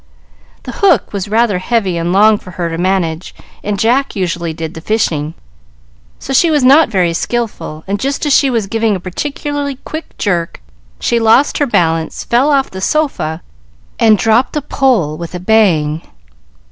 The 0.63 0.71
hook 0.81 1.13
was 1.13 1.27
rather 1.27 1.59
heavy 1.59 1.95
and 1.95 2.11
long 2.11 2.39
for 2.39 2.49
her 2.49 2.69
to 2.71 2.77
manage, 2.79 3.35
and 3.63 3.77
Jack 3.77 4.15
usually 4.15 4.51
did 4.51 4.73
the 4.73 4.81
fishing, 4.81 5.35
so 6.17 6.33
she 6.33 6.49
was 6.49 6.63
not 6.63 6.89
very 6.89 7.13
skilful; 7.13 7.83
and 7.85 7.99
just 7.99 8.25
as 8.25 8.33
she 8.33 8.49
was 8.49 8.65
giving 8.65 8.95
a 8.95 8.99
particularly 8.99 9.75
quick 9.85 10.17
jerk, 10.17 10.59
she 10.99 11.19
lost 11.19 11.59
her 11.59 11.67
balance, 11.67 12.23
fell 12.23 12.49
off 12.49 12.71
the 12.71 12.81
sofa, 12.81 13.43
and 13.99 14.17
dropped 14.17 14.53
the 14.53 14.63
pole 14.63 15.17
with 15.19 15.35
a 15.35 15.39
bang. 15.39 16.01